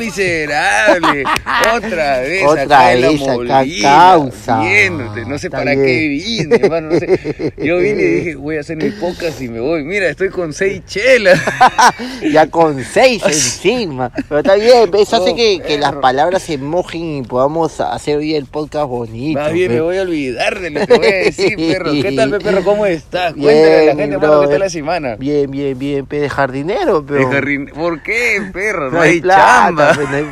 [0.00, 1.24] miserable.
[1.76, 4.60] Otra vez, Otra vez, acá causa.
[4.60, 5.84] viéndote, no sé Está para bien.
[5.86, 7.52] qué vine, hermano, no sé.
[7.58, 9.84] Yo vine y dije, voy a hacer mi podcast y me voy.
[9.84, 11.40] Mira, estoy con seis chelas.
[12.32, 14.10] Ya con seis encima.
[14.28, 18.16] Pero está bien, eso hace Oh, que, que las palabras se mojen y podamos hacer
[18.18, 19.38] hoy el podcast bonito.
[19.40, 19.74] Más bien pe.
[19.76, 21.92] me voy a olvidar de lo que voy a decir, perro.
[21.92, 22.64] ¿Qué tal, pe, perro?
[22.64, 23.32] ¿Cómo estás?
[23.34, 25.16] Cuéntale a la gente, hermano, ¿qué tal la semana?
[25.16, 27.28] Bien, bien, bien, pe de jardinero, pero.
[27.28, 28.86] De ¿Por qué, perro?
[28.90, 29.89] No, No hay hay plata, chamba.
[29.96, 30.24] No hay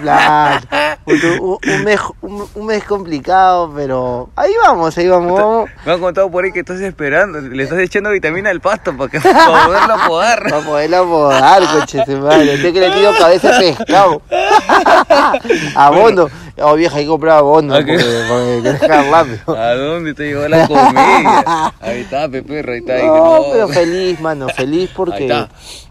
[1.06, 5.68] un, un mes, un, un mes complicado, pero ahí vamos, ahí vamos.
[5.86, 9.10] Me han contado por ahí que estás esperando, le estás echando vitamina al pasto para,
[9.10, 10.42] que, para poderlo apodar.
[10.42, 12.54] Para poderlo apodar, coche madre.
[12.54, 14.22] Usted que le tiro cabeza de pescado.
[15.74, 16.28] abono.
[16.60, 17.42] Oh, vieja, hay que comprar.
[17.42, 17.76] ¿A?
[17.76, 17.98] Porque,
[18.28, 19.38] porque rápido.
[19.56, 21.74] ¿A dónde te llegó la comedia?
[21.80, 22.94] Ahí está, pe, perro, ahí está.
[22.94, 25.46] ahí No, pero feliz, mano, feliz porque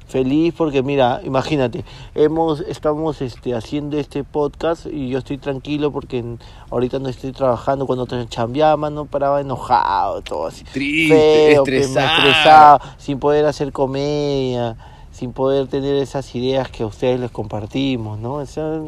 [0.08, 1.84] feliz porque mira, imagínate,
[2.16, 6.40] hemos estamos este haciendo este podcast y yo estoy tranquilo porque en-
[6.72, 10.64] ahorita no estoy trabajando cuando te chambeaba, mano, paraba enojado, todo así.
[10.72, 11.14] Triste,
[11.54, 12.18] Feo, estresado.
[12.18, 14.78] estresado, sin poder hacer comedia,
[15.12, 18.36] sin poder tener esas ideas que a ustedes les compartimos, ¿no?
[18.36, 18.80] O sea,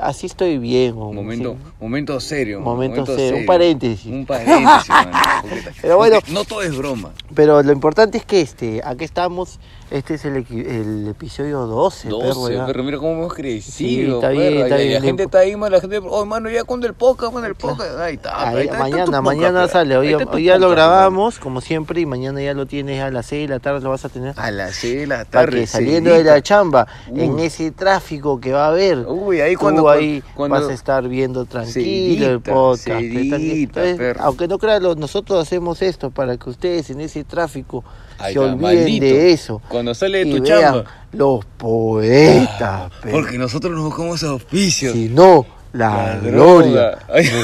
[0.00, 0.92] así estoy bien.
[0.96, 1.72] o- Momento, sí.
[1.80, 2.60] momento serio.
[2.60, 4.06] Momento serio, un paréntesis.
[4.06, 5.10] Un paréntesis, mano,
[5.42, 6.18] porque- Pero bueno.
[6.28, 7.12] no todo es broma.
[7.34, 9.58] Pero lo importante es que este, aquí estamos,
[9.90, 12.66] este es el, el episodio 12, perro, 12, ya.
[12.66, 13.76] pero mira cómo hemos crecido.
[13.76, 14.38] Sí, está perro.
[14.40, 14.94] bien, está bien.
[14.94, 17.98] La gente está ahí, la gente, oh, mano, ya con el podcast, con el podcast.
[17.98, 19.72] Ahí está, Ahí, ahí está, ahí mañana, podcast, mañana perro.
[19.72, 23.26] sale, hoy, Ahí ya lo grabamos, como siempre, y mañana ya lo tienes a las
[23.26, 24.34] 6 de la tarde, lo vas a tener.
[24.38, 25.60] A las 6 de la Para tarde.
[25.60, 27.24] que saliendo de la chamba, Uy.
[27.24, 29.88] en ese tráfico que va a haber, Uy, ahí tú cuando.
[29.90, 32.84] ahí cuando- vas a estar viendo tranquilo el podcast.
[32.84, 33.36] seguidita,
[33.84, 34.20] Entonces, perro.
[34.22, 37.82] aunque no crean, nosotros hacemos esto para que ustedes en ese tráfico
[38.20, 39.04] Ahí se está, olviden maldito.
[39.06, 39.62] de eso.
[39.68, 40.84] Cuando sale de y tu vean chamba.
[41.12, 43.10] los poetas, pe.
[43.10, 44.92] Porque nosotros nos buscamos auspicios.
[44.92, 46.98] Si no, la, La gloria, droga.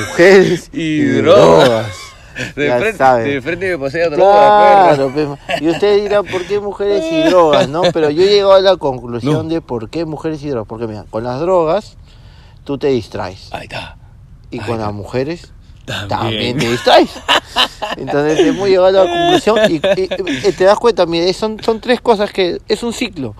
[0.09, 1.65] Mujeres Y y, drogas.
[1.69, 1.87] drogas.
[2.55, 3.25] De Ya frente, saben.
[3.31, 4.17] de frente me pasé a perro.
[4.23, 5.13] Claro,
[5.59, 7.67] y ustedes dirán, ¿por qué mujeres y drogas?
[7.69, 9.55] no Pero yo he llegado a la conclusión No.
[9.55, 10.69] de por qué mujeres y drogas.
[10.69, 11.97] Porque mira, con las drogas
[12.65, 13.49] tú te distraes.
[13.53, 13.97] Ahí está.
[14.51, 14.87] Y Ahí con está.
[14.87, 15.53] las mujeres
[15.87, 16.09] También.
[16.09, 17.11] también te distraes.
[17.97, 19.11] Entonces hemos llegado a la
[19.41, 22.93] conclusión y, y- y te das cuenta, mire, son, son tres cosas que es un
[22.93, 23.35] ciclo.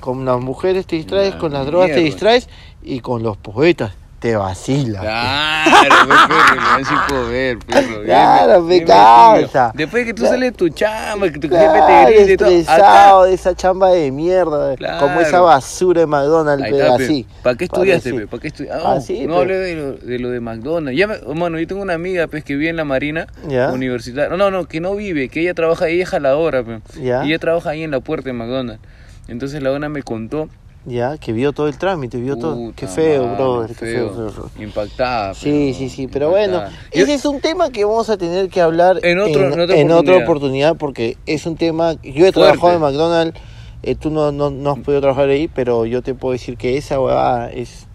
[0.00, 2.48] Con las mujeres te distraes, La con las drogas te distraes
[2.82, 5.02] y con los poetas te vacilas.
[5.02, 8.02] Claro, pe, perro, me dan sin poder, perro.
[8.04, 9.36] Claro, me cansa.
[9.66, 9.72] metido.
[9.74, 12.48] Después que tú sales de tu chamba, que tu Claro, jefe te grite y todo.
[12.48, 15.06] estresado de esa chamba de mierda, Claro.
[15.06, 17.26] como esa basura de McDonald's, pero así.
[17.42, 18.26] ¿Para qué estudiaste, pe?
[18.26, 18.82] ¿Para qué estudiaste?
[18.86, 20.98] Ah, sí, no hablé de lo, de lo de McDonald's.
[20.98, 23.26] Ya me, mano, yo tengo una amiga pues, que vive en la Marina
[23.72, 24.30] universitaria.
[24.30, 26.80] No, no, no, que no vive, que ella trabaja, ella es jaladora, pe.
[26.98, 28.80] Y ella trabaja ahí en la puerta de McDonald's.
[29.28, 30.48] Entonces la dona me contó.
[30.86, 32.72] Ya, que vio todo el trámite, vio todo.
[32.76, 34.12] Qué feo, madre, brother, qué feo.
[34.14, 34.62] feo, feo, feo.
[34.62, 35.32] Impactada.
[35.34, 36.62] Sí, sí, sí, pero bueno.
[36.92, 39.76] Yo- ese es un tema que vamos a tener que hablar En otro- en otra
[39.76, 40.22] en otra oportunidad.
[40.22, 42.80] oportunidad porque es un tema, yo he trabajado en.
[42.82, 43.40] McDonald's,
[43.82, 46.76] eh, tú no, no, no has podido trabajar ahí, pero yo te puedo decir que
[46.76, 47.86] esa huevada es,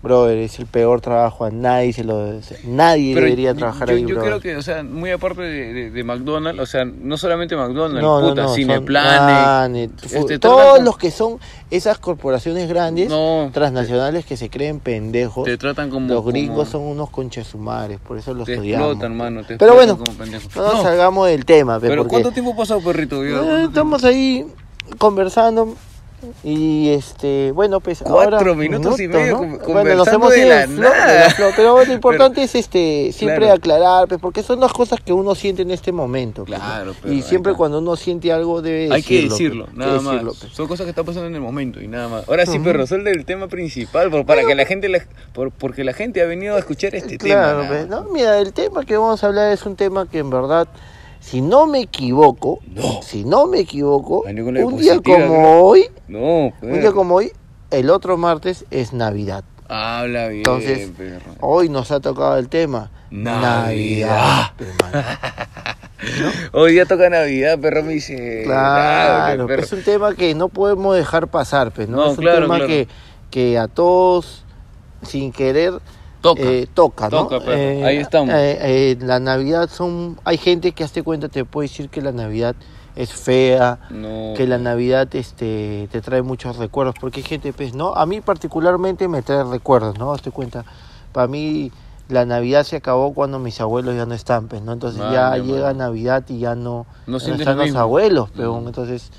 [0.00, 4.02] brother, es el peor trabajo, a nadie se lo, nadie Pero debería trabajar yo, ahí,
[4.02, 4.28] Yo brother.
[4.28, 8.00] creo que, o sea, muy aparte de, de- de McDonald's, o sea, no solamente McDonald's,
[8.00, 8.86] No, puta, no, Cineplanet.
[8.86, 11.38] Planet, este, todos los que son
[11.70, 13.12] esas corporaciones grandes,
[13.52, 16.12] transnacionales que se creen pendejos, te tratan como.
[16.14, 18.88] los gringos como- son unos conchasumares, por eso los Te odiamos.
[18.90, 19.44] explotan, mano.
[19.44, 20.12] Te Pero bueno, como.
[20.56, 23.24] No salgamos del tema, pe, pero porque, ¿cuánto tiempo ha pasado, perrito?
[23.24, 24.46] Yo, eh, estamos ahí
[24.96, 25.74] conversando
[26.42, 30.38] y este, bueno, pues Cuatro ahora minutos y medio con- bueno, nos conversando hemos de
[30.40, 31.20] ido la flow, de nada.
[31.20, 33.52] la flow, pero lo importante es este siempre Claro.
[33.54, 36.44] aclarar, pues, porque son las cosas que uno siente en este momento.
[36.44, 36.64] pues, ¿no?
[36.64, 39.66] Claro, pero y siempre cuando uno siente algo debe Hay que decirlo.
[39.66, 40.12] pues, nada que más.
[40.14, 40.52] decirlo, pues.
[40.52, 42.28] Son cosas que están pasando en el momento y nada más.
[42.28, 42.64] Ahora sí, Ujú.
[42.64, 46.20] pero resuelve el tema principal, por- para que la gente, la- por- porque la gente
[46.20, 47.68] ha venido a escuchar este Claro, tema.
[47.68, 48.10] pues, nada ¿no?
[48.10, 50.66] Mira, el tema que vamos a hablar es un tema que en verdad,
[51.20, 53.02] si no me equivoco, No.
[53.02, 56.94] si no me equivoco, un día como hoy, No, un día perro.
[56.94, 57.32] como hoy,
[57.70, 59.44] el otro martes es Navidad.
[59.68, 61.32] Habla bien, Entonces, perro.
[61.40, 64.52] Hoy nos ha tocado el tema Navidad.
[66.52, 68.42] Hoy día toca Navidad, perro me dice.
[68.44, 69.62] Claro, perro.
[69.62, 71.96] es un tema que no podemos dejar pasar, pues, ¿no?
[71.96, 72.68] No, es un claro, tema claro.
[72.68, 72.88] que,
[73.30, 74.44] que a todos,
[75.02, 75.72] sin querer,
[76.20, 76.42] Toca.
[76.42, 77.26] eh, toca, ¿no?
[77.28, 77.86] Toca, perro.
[77.86, 78.34] Ahí estamos.
[78.34, 80.18] eh, eh, la Navidad son...
[80.24, 82.56] Hay gente que, hazte cuenta, te puede decir que la Navidad
[82.96, 84.34] es fea, no.
[84.36, 87.94] que la Navidad este, te trae muchos recuerdos, porque hay gente, pues, ¿no?
[87.94, 90.12] A mí particularmente me trae recuerdos, ¿no?
[90.12, 90.64] Hazte cuenta,
[91.12, 91.70] para mí
[92.08, 94.72] la Navidad se acabó cuando mis abuelos ya no están, pues, ¿no?
[94.72, 95.72] Entonces ya Vale, llega.
[95.74, 98.66] Navidad y ya no, No ya sientes están lo los abuelos, pero Mm.
[98.66, 99.12] entonces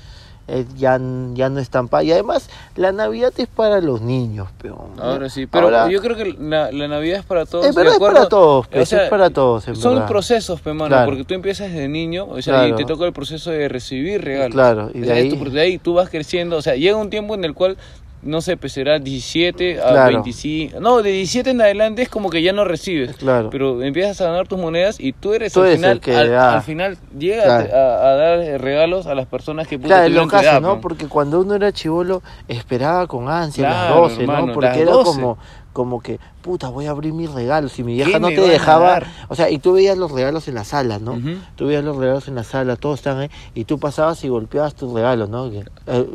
[0.50, 1.00] eh, ya,
[1.34, 4.90] ya no es tan pa y además la navidad es para los niños peón.
[4.98, 7.66] Ahora sí, pero Ahora- yo creo que la, la Navidad es para todos.
[7.66, 10.08] Es verdad, es para todos, O sea, es para todos, Son verdad.
[10.08, 11.06] procesos, pe, mano, Claro.
[11.10, 14.52] porque tú empiezas desde niño, o sea, y te toca el proceso de recibir regalos.
[14.54, 16.96] Claro, y de O sea, ahí- tú- de ahí tú vas creciendo, o sea, llega
[16.96, 17.76] un tiempo en el cual,
[18.22, 20.12] no sé, pues será 17 a Claro.
[20.12, 20.80] 25.
[20.80, 23.16] No, de 17 en adelante es como que ya no recibes.
[23.16, 23.50] Claro.
[23.50, 26.62] Pero empiezas a ganar tus monedas y tú eres Tú al eres final, que al,
[26.62, 27.74] final llega Claro.
[27.74, 30.74] a, a dar regalos a las personas que puta Claro, lo ¿no?
[30.76, 30.80] pe.
[30.82, 34.52] Porque cuando uno era chivolo esperaba con ansia Claro, las 12, hermano, ¿no?
[34.52, 35.04] Porque era 12.
[35.04, 35.38] como
[35.72, 39.02] como que, puta, voy a abrir mis regalos y mi vieja ¿Qué no te dejaba,
[39.28, 41.16] o sea, y tú veías los regalos en la sala, ¿no?
[41.54, 44.74] Tú veías los regalos en la sala, todos están ahí, y tú pasabas y golpeabas
[44.74, 45.48] tus regalos, ¿no?
[45.50, 46.06] Que, eh,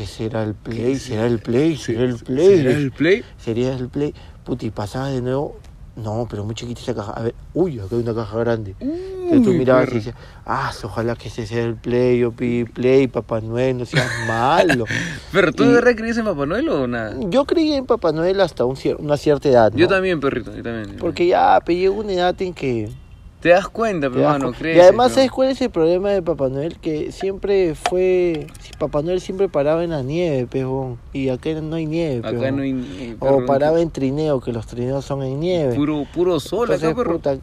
[0.00, 0.96] ¿qué será el play?
[0.98, 1.76] ¿Será el play?
[1.76, 2.56] ¿Será el play?
[2.56, 3.24] ¿Será el play?
[3.36, 4.14] sería el play,
[4.44, 5.56] puta, y pasabas de nuevo,
[5.96, 8.74] no, pero muy chiquita esa caja, a ver, uy, acá hay una caja grande.
[8.80, 10.14] Entonces tú Uy, mirabas y decías,
[10.46, 14.86] ah, ojalá que ese sea el play, yo pedí play, Papá Noel, no seas malo.
[15.32, 17.14] Pero tú Y- de verdad creías en Papá Noel o nada?
[17.28, 19.78] Yo creí en Papá Noel hasta un cier- una cierta edad, ¿no?
[19.78, 20.96] Yo también, perrito, yo también.
[20.98, 22.88] Porque ya pe, llegó una edad en que...
[23.40, 24.76] Te das cuenta, pero das mano, cu- crees.
[24.76, 26.76] y además, ¿sabes cuál es el problema de Papá Noel?
[26.78, 28.46] Que siempre fue...
[28.78, 30.98] Papá Noel siempre paraba en la nieve, pejón.
[31.14, 32.56] Y acá no hay nieve, Acá pejón.
[32.56, 35.74] no hay ni- O paraba en trineo, que los trineos son en nieve.
[35.74, 37.38] puro, puro sol Entonces, acá, puta,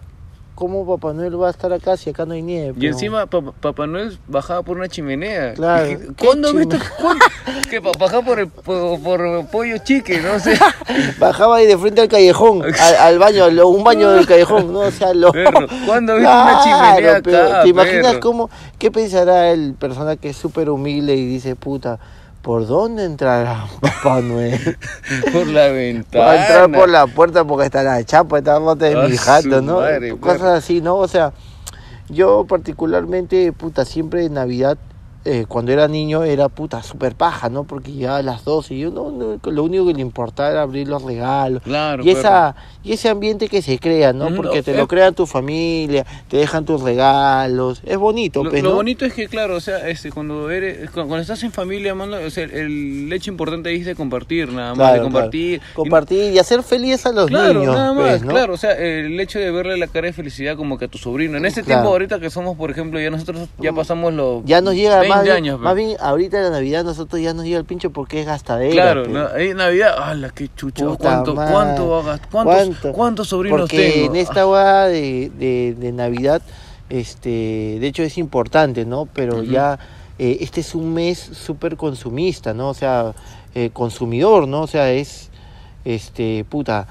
[0.58, 2.74] ¿cómo Papá Noel va a estar acá si acá no hay nieve?
[2.80, 5.54] Y encima Papá, Papá Noel bajaba por una chimenea.
[5.54, 5.86] Claro.
[5.86, 6.80] Dije, ¿Qué ¿Cuándo viste?
[7.00, 7.24] ¿Cuándo?
[7.70, 10.58] que bajaba por, el, por, por pollo chique, no sé.
[11.20, 14.80] Bajaba ahí de frente al callejón, al, al baño, lo- un baño del callejón, no
[14.80, 15.32] o sea, lo...
[15.32, 18.20] Perro, ¿cuándo viste una chimenea pero acá, ¿Te imaginas perro?
[18.22, 18.50] cómo,
[18.80, 22.00] qué pensará el persona que es súper humilde y dice, puta,
[22.48, 24.78] ¿por dónde entrará Papá Noel?
[25.34, 26.24] por la ventana.
[26.26, 29.18] Va a entrar por la puerta porque está la chapa, está rota de Ah, mi
[29.18, 29.82] jato, ¿no?
[29.82, 30.96] madre, Cosas así, ¿no?
[30.96, 31.34] O sea,
[32.08, 34.78] yo particularmente, puta, siempre en Navidad,
[35.30, 37.66] eh, cuando era niño, era puta, súper paja, ¿no?
[37.66, 40.62] Porque llegaba a las 12 y yo no, no, lo único que le importaba era
[40.62, 41.62] abrir los regalos.
[41.64, 44.34] Claro, Y, esa, y ese ambiente que se crea, ¿no?
[44.36, 44.78] Porque te eh.
[44.78, 47.82] lo crean tu familia, te dejan tus regalos.
[47.86, 48.76] Es bonito, Lo, pues, lo ¿no?
[48.78, 52.30] bonito es que, claro, o sea, este, cuando eres, cuando, estás en familia, mano, o
[52.30, 55.12] sea, el, hecho importante ahí es de compartir, nada más, Claro, de claro.
[55.14, 55.62] compartir.
[55.62, 58.32] Y- Compartir y hacer feliz a los Claro, niños, nada más, pues, ¿no?
[58.32, 60.98] claro, o sea, el hecho de verle la cara de felicidad como que a tu
[60.98, 61.38] sobrino.
[61.38, 61.82] En este Claro.
[61.82, 65.10] tiempo ahorita que somos, por ejemplo, ya nosotros ya pasamos los Ya nos llega 20
[65.16, 65.60] más años.
[65.60, 68.72] más bien ahorita la Navidad nosotros ya nos llega el pincho porque es gastadera.
[68.74, 69.10] Claro, pe.
[69.10, 70.86] na- Navidad, ¡hala, qué chucha!
[70.98, 71.52] ¿Cuánto, madre.
[71.54, 72.30] cuánto va a gastar?
[72.32, 72.94] ¿Cuántos, ¿Cuánto?
[72.94, 74.06] ¿Cuántos sobrinos Porque tengo?
[74.08, 76.42] en esta hueá de, de, de Navidad,
[76.90, 79.08] este, de hecho es importante, ¿no?
[79.14, 79.78] Pero ya
[80.20, 82.70] eh, este es un mes súper consumista, ¿no?
[82.70, 83.14] O sea,
[83.56, 84.62] eh, consumidor, ¿no?
[84.62, 85.30] O sea, es,
[85.86, 86.88] este, puta,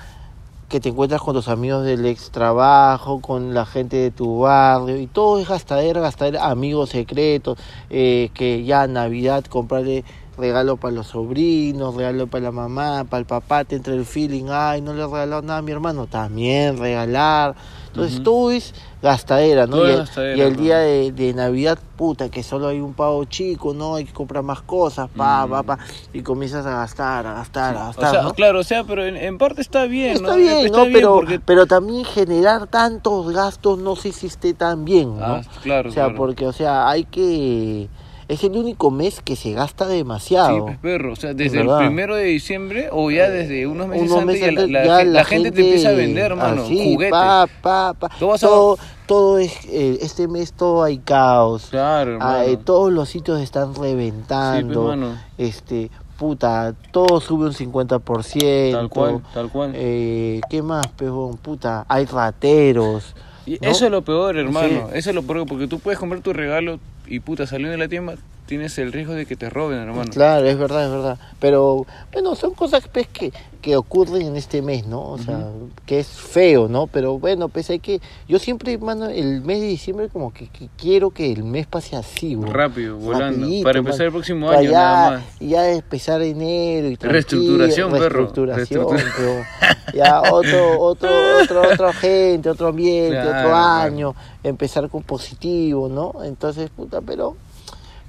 [0.68, 4.96] que te encuentras con tus amigos del ex trabajo, con la gente de tu barrio,
[4.96, 7.58] y todo es gastadera, gastadera, amigos secretos,
[7.88, 10.04] eh, que ya Navidad comprarle
[10.36, 14.46] regalo para los sobrinos, regalo para la mamá, para el papá, te entra el feeling,
[14.50, 17.54] ay, no le he regalado nada a mi hermano, también regalar.
[17.96, 18.24] Entonces Ujú.
[18.24, 19.76] todo es gastadera, ¿no?
[19.76, 20.62] Todo y, el, gastadera, y el hermano.
[20.62, 23.94] día de, de Navidad, puta, que solo hay un pavo chico, ¿no?
[23.94, 25.50] Hay que comprar más cosas, pa, Mm.
[25.50, 25.78] pa, pa,
[26.12, 28.34] y comienzas a gastar, a gastar, a o gastar, sea, ¿no?
[28.34, 30.36] claro, o sea, pero en, en parte está bien, Está ¿no?
[30.36, 30.82] bien, Está ¿no?
[30.84, 35.36] bien pero, porque- pero también generar tantos gastos no sé si esté tan bien, ¿no?
[35.36, 36.18] Ah, claro, o sea, claro.
[36.18, 37.88] porque, o sea, hay que...
[38.28, 40.64] Es el único mes que se gasta Sí, demasiado.
[40.66, 44.22] pues, perro, o sea, desde el primero de diciembre o ya desde unos meses Unos
[44.22, 46.92] antes meses ya la, antes la ya la gente, te empieza a vender, hermano, así,
[46.94, 47.10] juguetes.
[47.12, 48.08] pa, pa, pa.
[48.18, 49.52] Todo, todo es...
[49.68, 51.68] eh, este mes todo hay caos.
[51.70, 52.30] Claro, hermano.
[52.38, 55.14] Ah, eh, todos los sitios están Sí, pues, reventando.
[55.38, 58.72] este, puta, todo sube un 50%.
[58.72, 59.72] Tal cual, tal cual.
[59.74, 61.36] Eh, ¿Qué más, pejón?
[61.36, 63.14] Puta, hay rateros.
[63.46, 63.70] Y ¿no?
[63.70, 64.88] eso es lo peor, hermano.
[64.90, 64.98] Sí.
[64.98, 67.86] Eso es lo peor, porque tú puedes comprar tu regalo y puta, saliendo de la
[67.88, 70.10] tienda, tienes el riesgo de que te roben, hermano.
[70.12, 71.18] Claro, es verdad, es verdad.
[71.40, 75.02] Pero, bueno, son cosas pues, que, que ocurren en este mes, ¿no?
[75.10, 75.48] O sea,
[75.84, 76.88] que es feo, ¿no?
[76.88, 78.00] Pero bueno, pues hay que...
[78.28, 81.94] Yo siempre, mano, el mes de diciembre como que, que quiero que el mes pase
[81.96, 82.50] así, güey.
[82.52, 83.42] Rápido, volando.
[83.42, 84.06] Rapidito, para empezar mano.
[84.08, 85.24] el próximo año, ya, nada más.
[85.40, 88.00] ya empezar enero y Reestructuración, perro.
[88.08, 91.10] reestructuración, Reestructura- pero ya otro, otro,
[91.42, 93.56] otro, otra gente, otro ambiente, Claro, otro claro.
[93.56, 96.22] año, empezar con positivo, ¿no?
[96.24, 97.36] Entonces, puta, pero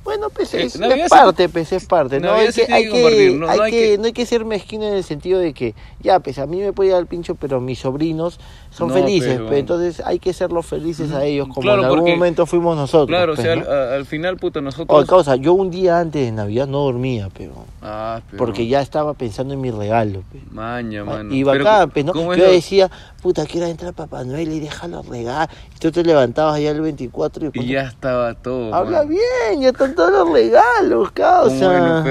[0.03, 2.31] bueno, pues Eh, es, parte, pues es parte, ¿no?
[2.33, 4.05] Hay sí que, tiene hay que que, compartir, no- hay no hay que- que- no
[4.05, 6.91] hay que ser mezquino en el sentido de que, ya, pues a mí me puede
[6.91, 8.39] dar el pincho, pero mis sobrinos
[8.77, 11.85] son No, felices, pero- pe, entonces hay que serlos felices a ellos, como Claro, en
[11.85, 13.07] algún porque- momento fuimos nosotros.
[13.07, 13.63] Claro, o pe, sea, ¿no?
[13.63, 15.05] al, a- al final, puta, nosotros...
[15.07, 18.37] Causa, yo un día antes de Navidad no dormía, pero Ah, pero...
[18.37, 20.21] porque ya estaba pensando en mi regalo.
[20.31, 20.41] pe.
[20.51, 21.33] Maña, mano.
[21.33, 22.13] Y Pero, bacán, pues, ¿no?
[22.13, 22.91] ¿cómo Yo es decía,
[23.21, 25.49] puta, quiero entrar Papá Noel y deja los regalos.
[25.75, 29.09] Y tú te levantabas allá el 24 y, Y ya estaba todo, Habla mano.
[29.09, 32.03] bien, ya están todos los regalos, causa.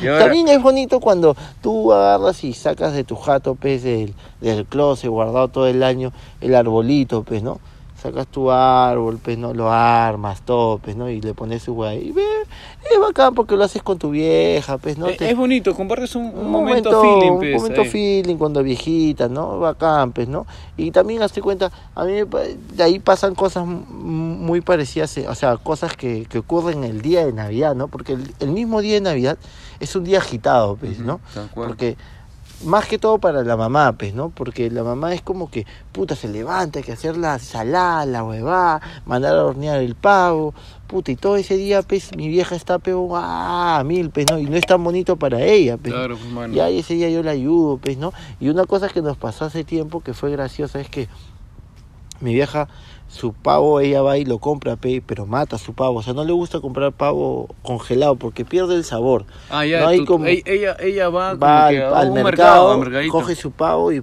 [0.00, 5.08] También es bonito cuando tú agarras y sacas de tu jato, pues, del, del closet
[5.10, 7.58] guardado todo el año, el arbolito, pues, ¿no?
[8.02, 9.54] Sacas tu árbol, pues, ¿no?
[9.54, 11.08] Lo armas, todo, pues, ¿no?
[11.08, 12.08] Y le pones su guay.
[12.08, 12.24] Y ve,
[12.92, 15.06] es bacán porque lo haces con tu vieja, pues, ¿no?
[15.06, 17.88] Eh, Te- es bonito, compartes un, un un momento, momento, feeling, un pues, momento ahí.
[17.88, 19.60] feeling cuando viejita, ¿no?
[19.60, 20.46] Bacán, pues, ¿no?
[20.76, 22.14] Y también hazte cuenta, a mí
[22.74, 27.24] de ahí pasan cosas muy parecidas, eh, o sea, cosas que, que ocurren el día
[27.24, 27.86] de Navidad, ¿no?
[27.86, 29.38] Porque el, el mismo día de Navidad
[29.78, 31.20] es un día agitado, pues, ¿no?
[31.32, 31.68] tal cual.
[31.68, 31.96] Porque
[32.64, 34.30] más que todo para la mamá, pues, ¿no?
[34.30, 38.24] Porque la mamá es como que, puta, se levanta, hay que hacer la salada, la
[38.24, 40.54] huevada, mandar a hornear el pavo,
[40.86, 44.38] puta, y todo ese día, pues, mi vieja está, pero, ah, mil, pues, ¿no?
[44.38, 45.92] Y no es tan bonito para ella, pues.
[45.92, 46.54] Claro, pues, mano.
[46.54, 48.12] Y ahí ese día yo la ayudo, pues, ¿no?
[48.40, 51.08] Y una cosa que nos pasó hace tiempo que fue graciosa es que
[52.20, 52.68] mi vieja,
[53.12, 55.98] su pavo, ella va y lo compra, pe, pero mata su pavo.
[55.98, 59.26] O sea, no le gusta comprar pavo congelado porque pierde el sabor.
[59.50, 63.50] Ah, ya, No hay tú- como- ella, ella, va, Va al, un mercado, coge su
[63.50, 64.02] pavo y,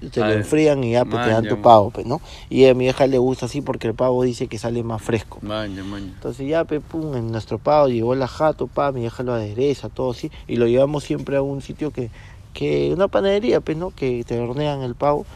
[0.00, 1.62] y te Ah, lo enfrían y ya pues, te dan tu man.
[1.62, 2.20] pavo, pues, ¿no?
[2.50, 5.38] Y a mi vieja le gusta así porque el pavo dice que sale más fresco.
[5.42, 6.06] Maña, maña.
[6.06, 9.88] Entonces ya, pe, pum, en nuestro pavo llegó la jato, pa, mi vieja lo adereza,
[9.88, 12.10] todo así, y lo llevamos siempre a un sitio que,
[12.54, 13.92] que una panadería, pues, ¿no?
[13.92, 15.26] Que te hornean el pavo,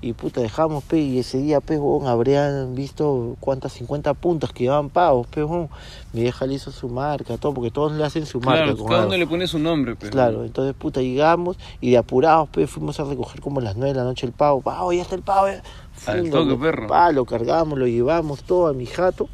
[0.00, 4.64] y puta, dejamos, pe, y ese día, pe, huevón, habrían visto cuántas, 50 puntas que
[4.64, 5.70] llevaban pavos, pe, huevón.
[6.12, 8.64] Mi vieja le hizo su marca, todo, porque todos le hacen su marca.
[8.64, 10.10] Claro, con cada uno le pone su nombre, pues.
[10.10, 13.94] Claro, entonces puta llegamos y de apurados pues fuimos a recoger como a las 9
[13.94, 15.48] de la noche el pavo, pavo, ya está el pavo.
[15.48, 15.62] ya".
[16.06, 16.86] Al toque, perro.
[16.86, 19.28] pa, lo cargamos, lo llevamos todo a mi jato,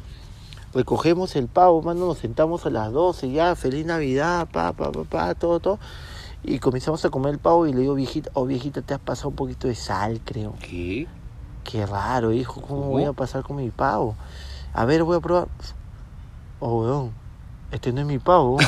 [0.73, 5.03] recogemos el pavo, mano, nos sentamos a las 12 ya, feliz Navidad, pa, pa, pa,
[5.03, 5.79] pa, todo, todo.
[6.43, 9.29] Y comenzamos a comer el pavo y le digo, viejita, oh viejita, te has pasado
[9.29, 10.55] un poquito de sal, creo.
[10.59, 11.07] ¿Qué?
[11.63, 14.15] Qué raro, hijo, ¿cómo voy a pasar con mi pavo?
[14.73, 15.47] A ver, voy a probar.
[16.59, 17.11] Oh, weón,
[17.71, 18.57] este no es mi pavo.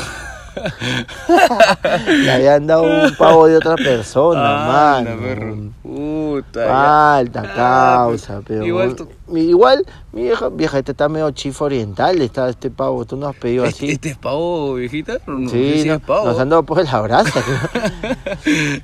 [2.08, 5.74] Le habían dado un pavo de otra persona, Ah, mano.
[5.82, 6.68] Puta.
[6.68, 8.64] Falta Ah, causa, pero.
[8.66, 8.96] igual
[9.36, 13.36] igual, mi vieja, vieja, este está medio chifo oriental, está este pavo, tú no has
[13.36, 13.86] pedido así.
[13.86, 15.20] ¿Este, este es pavo, viejita?
[15.28, 16.26] No, Sí, si no, es pavo.
[16.26, 17.42] nos han dado por la brasa.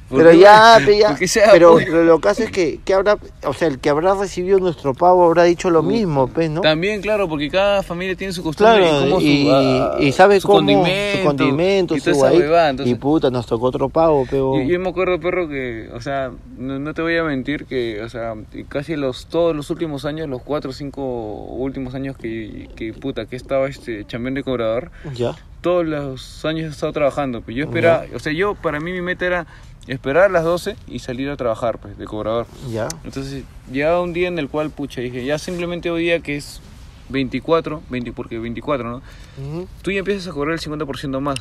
[0.10, 1.10] ¿Por pero ya, ya.
[1.10, 2.04] ¿Por qué sea pero pollo?
[2.04, 5.26] lo, que hace es que, que habrá, o sea, el que habrá recibido nuestro pavo
[5.26, 6.62] habrá dicho lo mismo, pues, ¿no?
[6.62, 10.40] También, claro, porque cada familia tiene su costumbre Claro, y, cómo su, ah, y sabe
[10.40, 14.26] su cómo condimento, su condimento, y su guay, entonces- y puta, nos tocó otro pavo,
[14.30, 17.66] pero Yo, yo me acuerdo, perro, que, o sea, no, no te voy a mentir
[17.66, 18.36] que, o sea,
[18.68, 23.26] casi los todos los últimos años, los cuatro o cinco últimos años que, que puta,
[23.26, 27.42] que estaba este chambeando de cobrador, ya, todos los años he estado trabajando.
[27.42, 29.48] Pues yo esperaba, o sea, yo, para mí mi meta era
[29.88, 32.46] esperar a las 12 y salir a trabajar, pues, de cobrador.
[32.70, 36.38] ya, Entonces, llegaba un día en el cual, pucha, dije, ya simplemente hoy día que
[36.38, 36.62] es
[37.10, 38.98] 24, 20, porque 24, ¿no?
[39.38, 41.40] Ujú, Tú ya empiezas a cobrar el 50% más.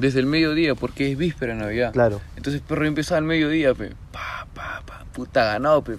[0.00, 1.92] Desde el mediodía, porque es víspera de Navidad.
[1.92, 3.90] claro, Entonces, perro, yo empezaba al mediodía, pe.
[4.12, 5.96] Pa, pa, pa, puta ganado, pe.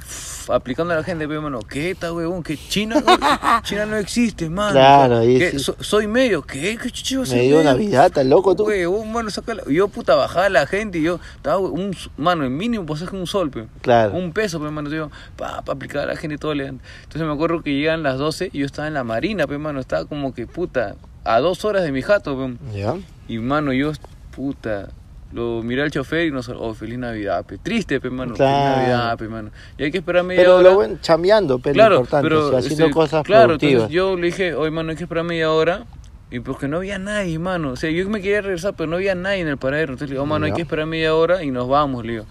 [0.49, 1.59] Aplicando a la gente, pe, mano.
[1.59, 2.41] ¿Qué está, huevón?
[2.43, 2.95] ¿Que China
[3.63, 4.71] China no existe, mano?
[4.73, 5.51] Claro, ahí ¿Qué?
[5.51, 5.59] sí.
[5.59, 6.41] So- soy medio.
[6.41, 6.77] ¿Qué?
[6.81, 6.89] ¿Qué
[7.25, 7.63] ser me dio?
[7.63, 8.65] Navidad, ¿estás loco tú?
[8.65, 9.63] Huevón, mano, sácala.
[9.69, 13.27] Yo, puta, bajaba a la gente y yo, estaba, un, mano, en mínimo pasaje un
[13.27, 13.67] sol, pe.
[13.81, 14.13] Claro.
[14.13, 14.89] Un peso, pe, mano.
[14.89, 16.53] Yo, pa, pa, aplicar a la gente y todo.
[16.55, 19.57] le- Entonces me acuerdo que llegan las 12 y yo estaba en la marina, pe,
[19.57, 19.79] mano.
[19.79, 22.51] Estaba como que, puta, a dos horas de mi jato.
[22.73, 22.95] Ya,
[23.27, 23.91] Y mano, yo,
[24.35, 24.89] puta,
[25.33, 27.57] lo miré al chofer y nos oh, feliz Navidad, pe.
[27.57, 28.33] Triste, pe, mano.
[28.33, 28.75] Claro.
[28.75, 29.51] Feliz Navidad, pe, mano.
[29.77, 30.69] Y hay que esperar media pero hora.
[30.69, 33.73] lo bueno, chambeando, pero claro, importante, pero, o sea, haciendo este, cosas claro, productivas.
[33.73, 35.85] entonces yo le dije, oye, mano, hay que esperar media hora.
[36.33, 37.71] Y porque no había nadie, mano.
[37.71, 39.91] O sea, yo me quería regresar, pero no había nadie en el paradero.
[39.91, 42.25] Entonces le digo, oh, mano, hay que esperar media hora y nos vamos, le digo.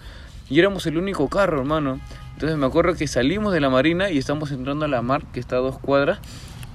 [0.49, 1.99] Y éramos el único carro, hermano.
[2.33, 5.39] Entonces me acuerdo que salimos de la marina y estamos entrando a la mar, que
[5.39, 6.17] está a dos cuadras.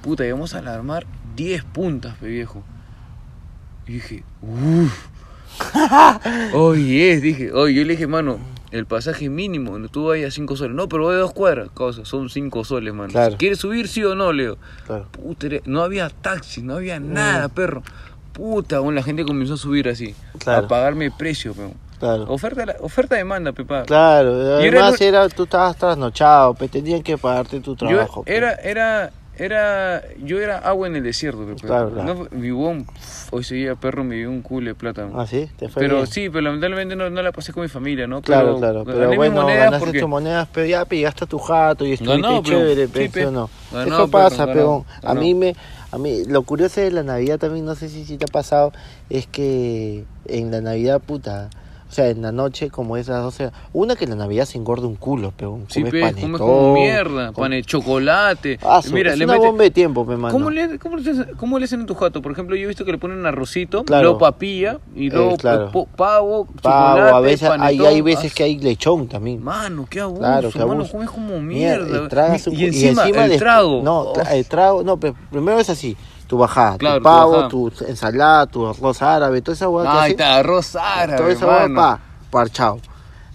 [0.01, 1.05] Puta, íbamos a la mar
[1.37, 2.61] 10 puntas, pe viejo.
[3.87, 5.07] Y dije, uff.
[6.53, 8.37] Oye, es, dije, oye, yo le dije, mano,
[8.71, 10.75] el pasaje mínimo, tú vayas a 5 soles.
[10.75, 11.69] No, pero voy a dos cuadras.
[11.71, 13.11] Cosa, son 5 soles, mano.
[13.13, 13.37] Claro.
[13.37, 14.57] ¿Quieres subir, sí o no, Leo?
[14.85, 15.07] Claro.
[15.11, 17.81] Puta, era- no había taxi, no había nada, perro.
[18.33, 20.13] Puta, bueno, la gente comenzó a subir así.
[20.39, 20.65] Claro.
[20.65, 21.69] A pagarme precio, pe.
[21.99, 22.25] Claro.
[22.27, 23.81] Oferta, oferta demanda, pepa.
[23.83, 28.21] Claro, era además lo- era, tú estabas trasnochado, pues tenían que pagarte tu trabajo.
[28.27, 31.91] era, era, era, yo era agua en el desierto, pe, perro.
[31.91, 31.91] Claro.
[31.91, 35.19] No, pf, hoy ese día perro me dio un culo de plátano.
[35.19, 35.49] ¿Ah, sí?
[35.57, 36.07] ¿Te fue pero bien?
[36.07, 38.21] sí, pero lamentablemente no, no la pasé con mi familia, ¿no?
[38.21, 41.27] Claro, pero, claro, pero bueno, monedas ganaste porque- tus monedas, pero ya pe, llegaste a
[41.27, 43.19] tu jato y estuviste Ganó, pero- chévere, sí, pe, pe.
[43.21, 43.45] ¿sí o no?
[43.45, 44.83] Eso pero pasa, peón.
[45.03, 45.55] A mí me,
[45.91, 48.73] a mí, lo curioso de la Navidad también, no sé si, si te ha pasado,
[49.09, 51.49] es que en la Navidad, puta,
[51.89, 54.57] o sea, en la noche, como es las 12, una que en la Navidad se
[54.57, 55.65] engorda un culo, peón.
[55.69, 58.59] Sí, comes pe, come como mierda, com- pan de chocolate.
[58.61, 60.33] Ah, su- Mira, es le una mete- bomba de tiempo, pe, mano.
[60.33, 62.21] ¿Cómo le, cómo, le, ¿Cómo le hacen en tu jato?
[62.21, 64.03] Por ejemplo, yo he visto que le ponen arrocito, Claro.
[64.03, 65.71] luego papilla, y Eh, luego claro.
[65.71, 67.85] po- pavo, Pavo, chocolate, a veces, hay, panetón.
[67.87, 69.43] hay veces Ah, que hay lechón también.
[69.43, 70.91] Mano, qué abuso, Claro, qué mano, abuso.
[70.91, 72.05] comes como Mierda, mierda.
[72.05, 73.81] y, tragas un y, encima, el después- trago.
[73.83, 75.95] No, Oh, el trago, no, pero primero es así,
[76.27, 79.97] tu bajada, Claro, tu pavo, tu, ensalada, tu arroz árabe, toda esa hueá que Ahí
[79.97, 82.79] hace, está, arroz árabe, toda esa hueá, pa, parchado.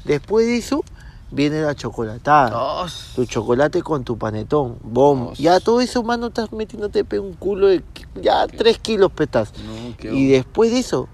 [0.04, 0.84] Después de eso,
[1.30, 2.86] viene la chocolatada.
[3.14, 5.32] Tu chocolate con tu panetón, bom.
[5.34, 7.82] Ya todo eso, mano, estás metiéndote pe, un culo de...
[8.20, 9.52] Ya tres kilos petas.
[9.58, 11.08] no, qué Y después de eso,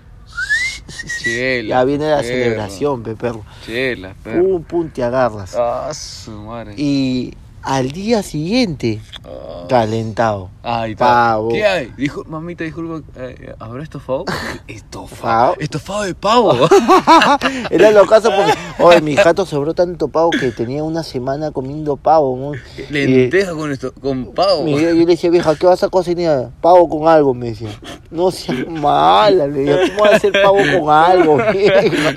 [1.23, 2.29] Chela, ya viene la perro.
[2.29, 3.45] celebración, pe, perro.
[3.65, 4.43] Chela, perro.
[4.43, 5.55] Pum, pum, te agarras.
[5.57, 6.75] Ah, su madre.
[6.77, 9.67] Y al día siguiente, Ah.
[9.69, 10.51] calentado.
[10.65, 10.97] Está.
[10.97, 11.49] Pavo.
[11.49, 11.93] ¿Qué hay?
[11.97, 14.25] Dijo, mamita, disculpa, eh, ¿habrá estofado?
[14.69, 15.55] Estofado.
[15.59, 16.53] Estofado de pavo.
[17.71, 21.97] Era lo caso porque, oye, mi jato sobró tanto pavo que tenía una semana comiendo
[21.97, 22.37] pavo.
[22.37, 22.53] ¿no?
[22.91, 24.67] Lenteja con esto, con pavo.
[24.67, 26.51] Yo, le decía, vieja, ¿qué vas a cocinar?
[26.61, 27.69] Pavo con algo, me decía.
[28.11, 32.15] No seas mala, le decía, ¿cómo vas a hacer pavo con algo, vieja?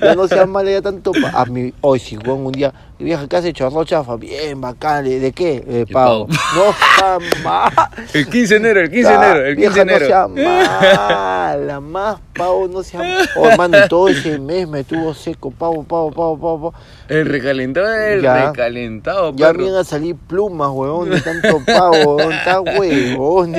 [0.00, 1.36] Ya no seas mala, ya tanto pavo.
[1.36, 3.66] A mí, hoy sí, weón, un día, vieja, ¿qué has hecho?
[3.66, 5.60] Arroz chafa, bien, bacán, ¿de qué?
[5.60, 6.26] De pavo.
[6.28, 6.74] pavo.
[7.04, 7.90] No mala.
[8.12, 10.28] El 15 de enero, el 15 de enero, el 15 de Vieja, enero.
[10.28, 13.00] no sea mala, más pavo, no sea
[13.36, 16.74] Oh, hermano, y todo ese mes me tuvo seco, pavo, pavo, pavo, pavo, pavo.
[17.08, 18.46] El recalentado el Ya.
[18.46, 19.58] recalentado, Ya perro.
[19.58, 23.54] vienen a salir plumas, huevón, de tanto pavo, huevón, está huevón.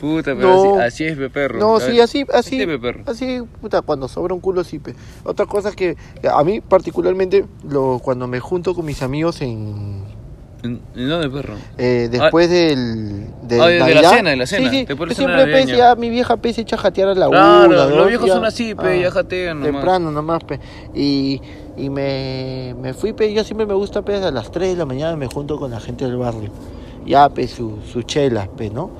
[0.00, 0.54] Puta, pero No.
[0.54, 1.58] así, así es, pe perro.
[1.58, 3.02] No, sí, así, así, pe perro.
[3.06, 4.94] así, puta, cuando sobra un culo, sí, pe.
[5.24, 5.96] Otra cosa es que
[6.32, 10.04] a mí particularmente, lo, cuando me junto con mis amigos en...
[10.62, 11.54] ¿En, en dónde, perro?
[11.78, 14.86] Eh, después del, del Ah, de- de la cena, de la cena, Sí, sí.
[14.88, 15.76] yo siempre pe, navideña.
[15.76, 18.34] ya mi vieja pe se echa a jatear a la Claro, una, los viejos ya.
[18.34, 19.72] son así, pe, ya jatean nomás.
[19.72, 20.58] Temprano nomás, pe.
[20.94, 21.40] Y,
[21.76, 24.84] y me, me fui, pe, yo siempre me gusta, pe, a las 3 de la
[24.84, 26.50] mañana me junto con la gente del barrio.
[27.06, 28.90] Ya, pe, su- sus chelas, pe, ¿no?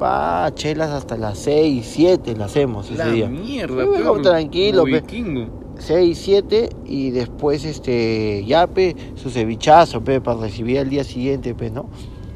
[0.00, 3.28] Pa, chelas hasta las 6, 7 las hacemos ese La día.
[3.28, 4.20] mierda, perro.
[4.22, 5.02] tranquilo, pe.
[5.02, 5.46] Vikingo.
[5.78, 11.54] 6, 7 y después este ya pe su cevichazo pe para recibir al día siguiente
[11.54, 11.86] pe no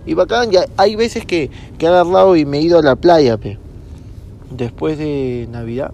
[0.06, 2.96] y bacán ya hay veces que, que he agarrado y me he ido a la
[2.96, 3.58] playa pe
[4.50, 5.92] después de navidad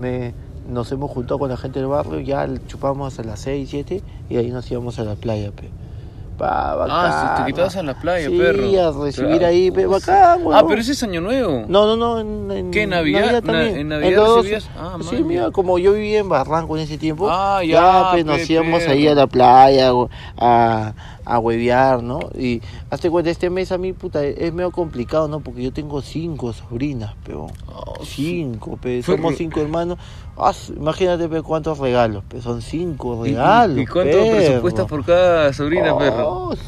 [0.00, 0.32] me
[0.68, 4.36] nos hemos juntado con la gente del barrio ya chupamos a las 6, 7 y
[4.36, 5.68] ahí nos íbamos a la playa pe
[6.40, 8.62] pa, bacán, Ah, si te quitabas a la playa, sí, perro.
[8.64, 9.46] a recibir Claro.
[9.46, 9.86] ahí pe sí.
[9.86, 10.66] bacán Ah, huevón.
[10.68, 11.64] pero ese es año nuevo.
[11.68, 13.30] No, no, no, en, en ¿Qué, Navidad?
[13.32, 13.76] Na- también.
[13.76, 14.36] en Navidad dos.
[14.38, 14.70] recibías?
[14.78, 15.50] Ah, sí, mira, ya.
[15.50, 19.06] como yo vivía en Barranco en ese tiempo, Ah, ya, pues nos pe, íbamos ahí
[19.06, 19.92] a la playa
[20.38, 20.94] a,
[21.26, 22.20] a huevear, ¿no?
[22.38, 25.40] Y hazte cuenta, este mes a mí, puta, es medio complicado, ¿no?
[25.40, 29.98] Porque yo tengo cinco sobrinas, pero Oh, cinco, pe, somos cinco hermanos.
[30.42, 33.78] Ah, imagínate, pe, cuántos regalos, pe, son cinco ¿Y- y- regalos.
[33.78, 34.36] ¿Y, cuánto perro.
[34.36, 36.28] presupuestas por cada sobrina, perro?
[36.28, 36.60] Oh, su-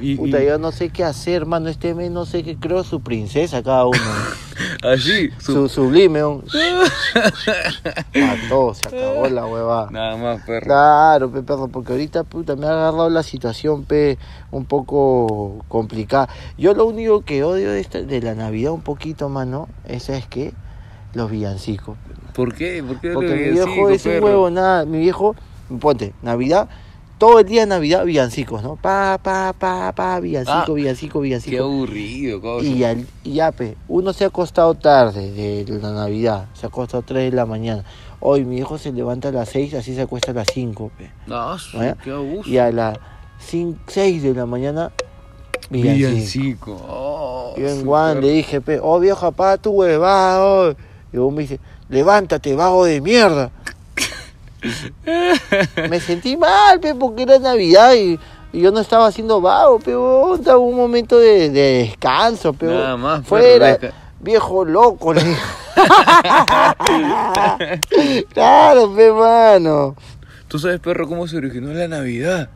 [0.00, 1.68] Y, Puta, y- yo no sé qué hacer, hermano.
[1.68, 3.98] Este mes no sé qué creo su princesa cada uno.
[4.82, 6.42] así, su- Su sublime, un...
[8.14, 9.90] Mató, se acabó la huevada.
[9.90, 10.66] Nada más, perro.
[10.66, 14.18] Claro, pe, perro, porque ahorita, puta, me ha agarrado la situación, pe,
[14.50, 16.28] un poco complicada.
[16.58, 20.26] Yo lo único que odio de, esta, de la Navidad un poquito, mano, esa es
[20.26, 20.52] que
[21.14, 21.96] los villancicos.
[22.32, 22.82] ¿Por qué?
[22.86, 25.34] ¿Por qué Porque mi viejo es un huevo, nada, mi viejo,
[25.80, 26.68] ponte, Navidad,
[27.18, 28.76] todo el día de Navidad, villancicos, ¿no?
[28.76, 31.64] Pa, pa, pa, pa, villancico, Ah, villancico, Qué villancico.
[31.64, 32.66] aburrido, causa.
[32.66, 36.68] Y, al, y ya, pe, uno se ha acostado tarde de la Navidad, se ha
[36.70, 37.84] acostado 3 de la mañana.
[38.20, 41.10] Hoy mi hijo se levanta a las 6, así se acuesta a las 5, pe.
[41.26, 41.96] ¿no?
[42.02, 42.48] qué abuso.
[42.48, 42.98] Y a las
[43.38, 44.90] 6 de la mañana,
[45.68, 46.08] villancico.
[46.08, 46.86] Villancico.
[46.88, 50.74] Oh, Yo en Juan le dije, pe, oh vieja, pa, tu huevada, oh.
[51.12, 53.50] Y vos me dice, levántate, vago de mierda.
[55.88, 58.18] me sentí mal, pe, porque era Navidad y,
[58.52, 62.96] y yo no estaba haciendo vago, pero estaba un momento de, de descanso, pero Nada
[62.96, 63.78] más, fuera,
[64.20, 65.22] viejo loco, le
[68.32, 69.96] claro, pe, mano.
[70.48, 72.50] ¿Tú sabes, perro, cómo se originó la Navidad?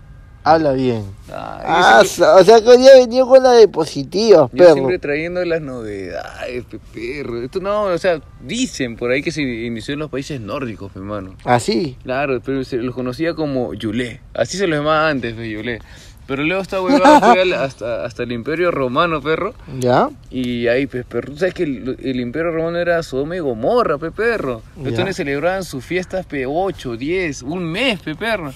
[0.47, 1.05] Habla bien.
[1.33, 4.59] Ah, yo Ah, siempre- o sea que hoy día venía con la de positivas, Yo
[4.59, 4.75] perro.
[4.75, 7.43] siempre trayendo las novedades, pe, perro.
[7.43, 11.01] Esto no, o sea, dicen por ahí que se inició en los países nórdicos, mi
[11.01, 11.35] hermano.
[11.45, 11.97] Así.
[12.03, 14.21] Claro, pero se los conocía como Yulé.
[14.35, 15.79] Así se los llamaba antes, Yulé.
[16.27, 19.53] Pero luego esta huevada fue al- hasta, hasta el Imperio Romano, perro.
[19.79, 20.09] ¿Ya?
[20.31, 23.99] Y ahí, pues, perro, tú sabes que el, el Imperio Romano era Sodoma y Gomorra,
[23.99, 24.63] pe, perro.
[24.97, 28.53] Tones celebraban sus fiestas, pe, 8, 10, un mes, pe, perro.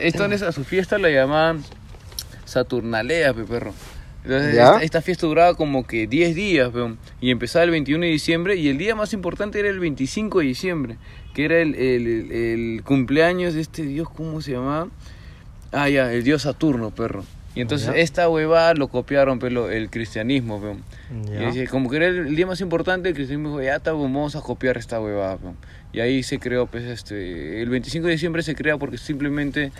[0.00, 1.62] Entonces, a su fiesta la llamaban
[2.44, 3.72] Saturnalea, pe, perro.
[4.24, 8.10] Entonces, esta, esta fiesta duraba como que 10 días, pe, y empezaba el 21 de
[8.10, 10.96] diciembre, y el día más importante era el 25 de diciembre,
[11.34, 14.88] que era el, el- el- el cumpleaños de este dios, ¿cómo se llamaba?
[15.72, 17.24] Ah, ya, el dios Saturno, perro.
[17.54, 20.76] Y entonces esta huevada lo copiaron, pero el cristianismo, pe.
[21.32, 23.92] Y dice, como que era el, el día más importante, el cristianismo dijo, ya está,
[23.92, 25.38] vamos a copiar esta huevada.
[25.38, 25.48] pe.
[25.92, 29.72] Y ahí se creó, pues, este, el 25 de diciembre se crea porque simplemente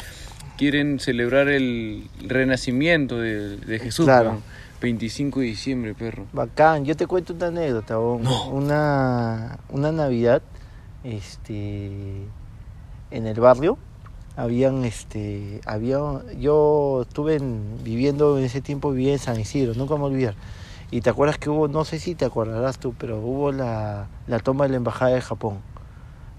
[0.57, 4.07] quieren celebrar el renacimiento de, de Jesús.
[4.07, 4.37] Claro.
[4.37, 4.42] pe.
[4.81, 6.27] 25 de diciembre, perro.
[6.33, 8.27] Bacán, yo te cuento una anécdota, bon.
[8.53, 10.42] una, una Navidad,
[11.05, 11.90] este,
[13.11, 13.79] en el barrio,
[14.42, 15.98] habían, este, había,
[16.38, 20.35] yo estuve en- viviendo en ese tiempo, vivía en San Isidro, nunca me olvidar.
[20.92, 24.38] Y te acuerdas que hubo, no sé si te acordarás tú, pero hubo la, la
[24.38, 25.59] toma de la embajada de Japón.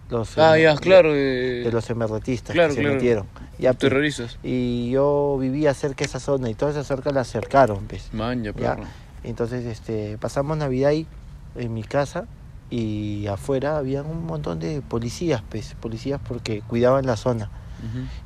[0.09, 1.09] Los, Ah, ya, claro.
[1.13, 2.95] eh, De los emerretistas claro, que se claro.
[2.95, 3.27] metieron.
[3.59, 4.39] Ya, pues, terroristas.
[4.41, 8.09] y yo vivía cerca de esa zona y toda esa cerca la cercaron, pues.
[8.13, 8.75] Man, ya, Ya.
[8.75, 8.87] perro.
[9.25, 11.05] Entonces, este, pasamos Navidad ahí
[11.55, 12.25] en mi casa
[12.71, 17.51] y afuera había un montón de policías, pues, policías porque cuidaban la zona.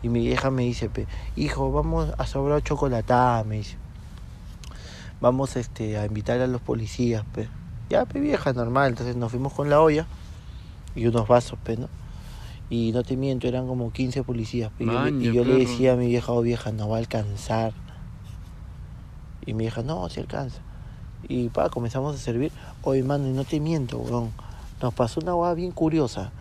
[0.01, 0.89] Y mi vieja me dice,
[1.35, 3.77] hijo, vamos a sobrar chocolatada, me dice.
[5.21, 7.47] Vamos este, a invitar a los policías, pe.
[7.89, 8.89] Ya, pe, vieja, normal.
[8.89, 10.05] Entonces nos fuimos con la olla
[10.95, 11.87] y unos vasos, pe, ¿no?
[12.69, 14.71] Y no te miento, eran como 15 policías.
[14.77, 14.83] pe.
[14.83, 15.59] Y yo, le- Maña, y yo le perro.
[15.59, 17.73] decía a mi vieja, oh vieja, no va a alcanzar.
[19.45, 20.59] Y mi vieja, no, si alcanza.
[21.27, 22.51] Y pa, comenzamos a servir.
[22.83, 24.31] Oye, mano, y no te miento, weón.
[24.81, 26.31] Nos pasó una hueá bien curiosa.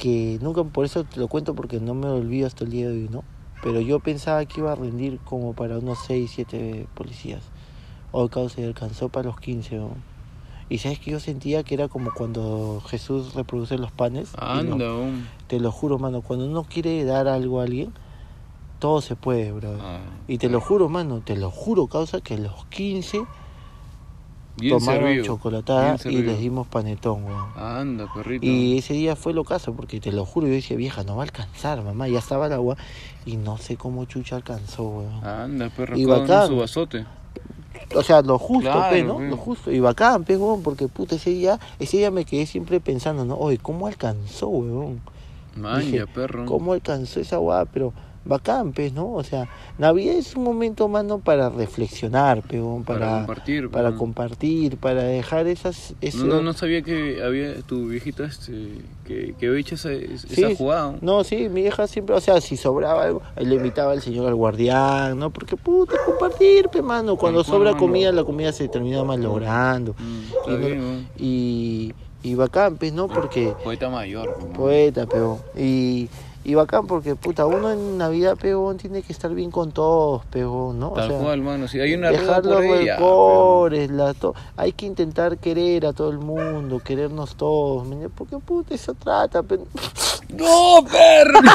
[0.00, 2.94] Que nunca, por eso te lo cuento porque no me olvido hasta el día de
[2.94, 3.22] hoy, ¿no?
[3.62, 7.42] Pero yo pensaba que iba a rendir como para unos 6, 7 policías.
[8.10, 10.02] Hoy causa y alcanzó para los 15, weón.
[10.70, 14.30] Y sabes que yo sentía que era como cuando Jesús reproduce los panes.
[14.38, 15.26] Anda, um.
[15.48, 17.92] te lo juro, mano, cuando uno quiere dar algo a alguien,
[18.78, 19.76] todo se puede, bro.
[19.82, 23.26] Ah, Y te lo juro, mano, te lo juro, causa que los 15
[24.56, 27.46] bien tomaron servido, chocolatada bien y les dimos panetón, weón.
[27.56, 28.44] Anda, perrito.
[28.44, 31.22] Y ese día fue lo caso, porque te lo juro, yo decía, vieja, no va
[31.22, 32.76] a alcanzar, mamá, ya estaba el agua
[33.26, 35.24] y no sé cómo chucha alcanzó, weón.
[35.24, 36.48] Anda, perro, Y bacán.
[36.48, 37.06] su vasote.
[37.94, 39.18] O sea, lo justo, Claro, pe, ¿no?
[39.20, 39.70] Lo justo.
[39.72, 43.36] Y bacán, pe, weón, porque puta, ese día, ese día me quedé siempre pensando, ¿no?
[43.36, 45.00] Oye, ¿cómo alcanzó, weón?
[45.56, 46.46] Man, Dije, perro.
[46.46, 47.64] ¿Cómo alcanzó esa guada?
[47.64, 47.92] Pero
[48.30, 49.12] bacán, pues, ¿no?
[49.12, 53.70] O sea, Navidad es un momento, mano, para reflexionar, peón, Para, para, compartir.
[53.70, 55.94] para compartir, para dejar esas...
[56.00, 58.52] ese- No, no, no sabía que había tu viejita este,
[59.04, 60.96] que, que había hecho esa, esa Sí, jugada.
[61.02, 64.34] No, sí, mi hija siempre, o sea, si sobraba algo, le invitaba al señor al
[64.36, 65.30] guardián, ¿no?
[65.30, 67.16] Porque, puta, compartir, pe, mano.
[67.16, 67.78] Cuando sobra mano.
[67.78, 69.94] comida, la comida se termina malogrando.
[69.98, 73.08] Mm, Y, no- bien, y, y bacán, pues, ¿no?
[73.08, 73.52] Porque...
[73.64, 74.28] Poeta mayor.
[74.38, 74.52] man.
[74.52, 75.38] Poeta, peón.
[75.58, 76.08] Y,
[76.42, 80.80] y bacán porque, puta, uno en Navidad, peón, tiene que estar bien con todos, peón,
[80.80, 80.88] ¿no?
[80.92, 81.68] O Tal sea, cual, mano.
[81.68, 86.18] Si hay una dejar los rencores, la to- hay que intentar querer a todo el
[86.18, 89.90] mundo, querernos todos, porque puta eso trata, pe- pero-
[90.30, 91.40] ¡No, perro!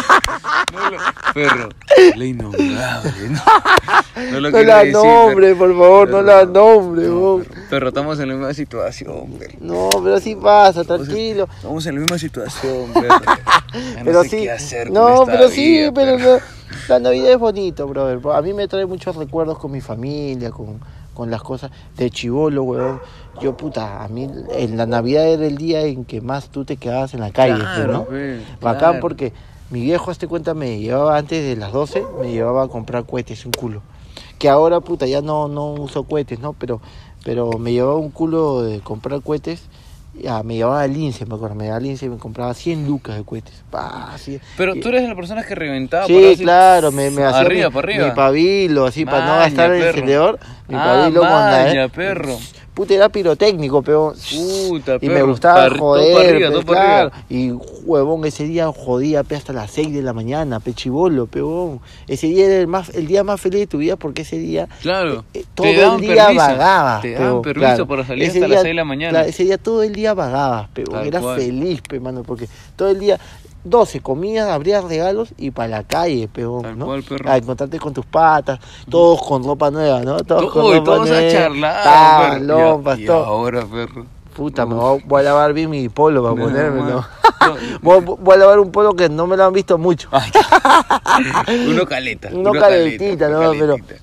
[0.73, 0.97] No lo-
[1.33, 1.69] Perro,
[2.17, 3.29] la innombrable.
[3.29, 7.41] No, no lo no la decir, nombre, por favor, no la nombre, perro.
[7.75, 9.57] Perro, estamos en la misma situación, perro.
[9.59, 11.45] No, pero así pasa, tranquilo.
[11.57, 13.19] Estamos en la misma situación, perro.
[13.73, 16.33] Ya no pero sé sí, qué hacer no, con esta pero sí, pero perro.
[16.35, 16.39] no,
[16.87, 18.21] la Navidad es bonito, brother.
[18.33, 20.79] A mí me trae muchos recuerdos con mi familia, con,
[21.13, 23.01] con las cosas de chivolo, weón.
[23.41, 26.77] Yo, puta, a mí en la Navidad era el día en que más tú te
[26.77, 28.07] quedabas en la calle, pues, Claro, ¿no?
[28.61, 28.99] Bacán claro.
[29.01, 29.33] porque
[29.69, 33.45] mi viejo, hazte cuenta, me llevaba antes de las 12, me llevaba a comprar cohetes,
[33.45, 33.81] un culo.
[34.39, 36.53] Que ahora, puta, ya no, no uso cohetes, ¿no?
[36.53, 36.79] Pero,
[37.25, 39.63] pero me llevaba un culo de comprar cohetes.
[40.21, 42.87] Ya, me llevaba al lince, me acuerdo, me llevaba al lince y me compraba 100
[42.87, 43.63] lucas de cohetes.
[43.69, 44.15] Pa.
[44.55, 46.05] Pero tú eres de las personas que reventaba.
[46.05, 48.05] Sí, así- claro, me, me hacía Arriba, mi, para arriba.
[48.07, 49.89] mi pabilo, así, para no Maña, gastar el perro.
[49.89, 50.39] encendedor.
[50.69, 52.37] Mi Ah, pabilo con la- maña, perro.
[52.75, 54.13] Puta, era pirotécnico, peón.
[54.69, 57.11] Puta, Y me gustaba Par- joder, arriba, pe, claro.
[57.29, 61.79] Y huevón, ese día jodía pe, hasta las 6 de la mañana, pe chibolo, peón.
[62.07, 64.67] Ese día era el, más, el día más feliz de tu vida porque ese día
[64.81, 65.23] Claro.
[65.33, 67.01] eh, Te todo el día permiso, vagabas.
[67.01, 67.87] Te daban permiso claro.
[67.87, 69.09] para salir Ese hasta día- las 6 de la mañana.
[69.11, 70.89] claro, ese día todo el día vagabas, peón.
[70.91, 71.39] Tal Era cual.
[71.39, 73.17] feliz, pe, mano, porque todo el día...
[73.65, 76.85] 12, comías, abrías regalos y para la calle, peón, ¿no?
[76.85, 77.29] cual, perro.
[77.29, 80.17] A encontrarte con tus patas, todos con ropa nueva, ¿no?
[80.19, 81.31] Todos con Uy, ropa todos a nueva.
[81.31, 81.81] charlar.
[81.83, 82.45] Ah, perro.
[82.45, 83.25] lompas, y, y todo.
[83.25, 84.05] ahora, perro.
[84.35, 86.95] Puta, me voy, voy a lavar bien mi polo para No, ponérmelo.
[86.95, 87.05] man.
[87.81, 90.09] Voy, voy a lavar un polo que no me lo han visto mucho.
[91.67, 92.29] Uno caleta.
[92.31, 93.95] Uno uno calentita, uno no, pero- calentita.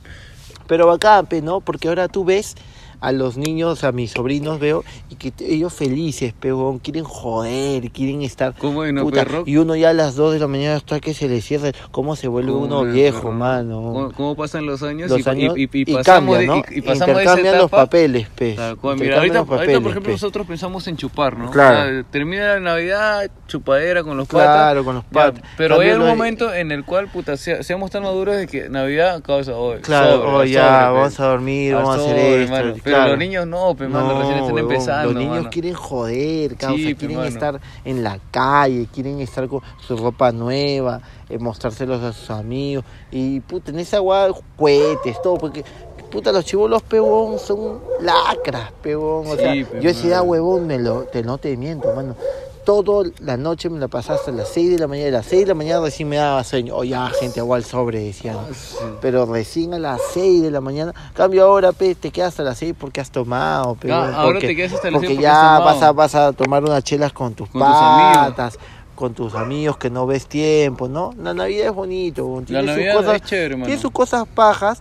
[0.67, 1.61] Pero bacán, pe, ¿no?
[1.61, 2.55] Porque ahora tú ves
[3.03, 8.23] a los niños, a mis sobrinos, veo, y que ellos felices, peón, quieren joder, quieren
[8.23, 8.55] estar...
[8.57, 9.43] ¿Cómo no, puta, perro?
[9.45, 12.17] y uno ya a las 2 de la mañana está que se le cierra, ¿cómo
[12.17, 13.33] se vuelve ¿Cómo uno no, viejo, perro?
[13.33, 13.75] mano?
[13.83, 15.11] ¿Cómo, cómo pasan los años?
[15.11, 16.63] Los y, años y, y, y y pasamos cambian, ¿no?
[16.71, 18.55] y, pasamos Intercambian los papeles, pe.
[18.55, 20.13] Tal cual, Intercambian mira, ahorita, los ahorita, papeles, por ejemplo, pe.
[20.13, 21.51] nosotros pensamos en chupar, ¿no?
[21.51, 21.79] Claro.
[21.81, 24.47] O sea, termina la Navidad, chupadera con los patas.
[24.47, 25.43] Claro, con los Ya, patas.
[25.57, 29.23] pero hay un momento en el cual, puta, sea- seamos tan maduros de que Navidad
[29.23, 29.81] causa hoy.
[29.81, 32.92] Claro, sobre, oh, ya, sobre, vamos a dormir, Al vamos a hacer esto.
[32.93, 33.05] Mano.
[33.05, 33.11] Pero claro.
[33.11, 35.51] los niños no, pe, mano, recién están huevón, empezando, Los niños mano.
[35.51, 40.33] quieren joder, causa, Sí, pe, quieren estar en la calle, quieren estar con su ropa
[40.33, 42.85] nueva, eh, mostrárselos a sus amigos.
[43.11, 45.65] Y puta, en esa guada, cohetes, todo, porque
[46.11, 49.27] puta, los chivolos, peón, son lacras, peón.
[49.27, 52.15] O Sí, sea, pe, yo esa edad, huevón, me lo, te, no te miento, mano.
[52.65, 55.09] Toda la noche me la pasaba hasta las 6 de la mañana.
[55.09, 56.77] A las 6 de la mañana recién me daba sueño.
[56.77, 58.37] O ya, gente, agua al sobre, decían.
[58.39, 58.87] Ah.
[59.01, 60.95] Pero recién a las 6 de la mañana.
[61.15, 63.75] Cambio ahora, pe, te quedas hasta las 6 porque has tomado.
[63.75, 65.83] Pe, Ah, weón, ahora porque, te quedas hasta las porque seis porque ya has vas
[65.83, 68.59] a, vas a tomar unas chelas con tus Con tus patas,
[68.95, 71.13] con tus amigos que no ves tiempo, ¿no?
[71.19, 72.43] La Navidad es bonito.
[72.47, 73.67] Tiene sus cosas, es chévere, mano.
[73.67, 74.81] tiene sus cosas pajas.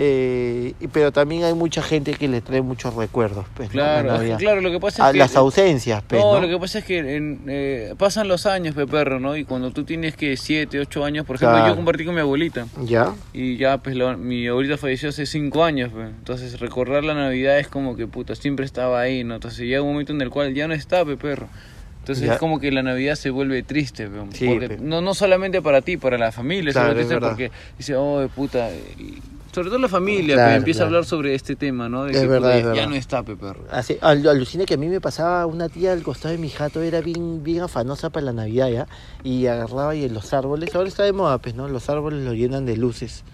[0.00, 3.46] Eh, pero también hay mucha gente que le trae muchos recuerdos.
[3.54, 4.38] Pues, Claro, es que, Navidad.
[4.38, 5.18] claro, lo que pasa A que...
[5.18, 6.40] las ausencias, pues, no, ¿no?
[6.40, 9.36] lo que pasa es que en, eh, pasan los años, pe perro, ¿no?
[9.36, 11.70] Y cuando tú tienes que 7, 8 años, por ejemplo, Claro.
[11.72, 12.66] yo compartí con mi abuelita.
[12.84, 13.12] ¿Ya?
[13.32, 15.90] Y ya, pues, la- mi abuelita falleció hace 5 años.
[15.92, 19.34] Entonces, recordar la Navidad es como que, puta, siempre estaba ahí, ¿no?
[19.34, 21.48] Entonces, llega un momento en el cual ya no está, pe perro.
[22.00, 22.34] Entonces, Ya.
[22.34, 24.08] es como que la Navidad se vuelve triste.
[24.32, 27.14] Sí, porque no, no solamente para ti, para la familia Claro, se vuelve es triste
[27.16, 27.28] verdad.
[27.30, 28.70] porque dice, oh, puta...
[28.96, 29.18] y-
[29.58, 30.86] Sobre todo la familia, Claro, pe, empieza claro.
[30.86, 32.04] a hablar sobre este tema, ¿no?
[32.04, 32.88] De Es que, verdad, es ya verdad.
[32.88, 33.64] no está, pe perro.
[33.72, 36.80] Así, al- alucina que a mí me pasaba una tía al costado de mi jato,
[36.80, 38.86] era bien, bien afanosa para la Navidad, ¿ya?
[39.24, 41.66] Y agarraba y en los árboles, ahora está de moda, pues, ¿no?
[41.68, 43.24] Los árboles lo llenan de luces,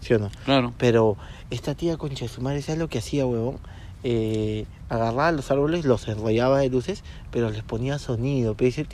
[0.00, 0.30] ¿sí o no?
[0.44, 0.72] Claro.
[0.78, 1.16] Pero
[1.50, 3.58] esta tía concha de su madre, ¿sabes lo que hacía, huevón?
[4.02, 8.86] Eh, agarraba los árboles, los enrollaba de luces, pero les ponía sonido, pe, dice.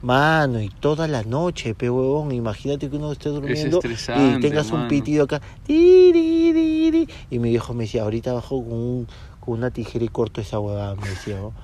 [0.00, 3.82] Mano, y toda la noche, pe huevón, imagínate que uno esté durmiendo
[4.12, 5.40] y tengas un pitido acá,
[7.30, 9.06] y mi viejo me decía, ahorita bajo con, un-
[9.40, 11.54] con una tijera y corto esa huevada, me decía, "oh".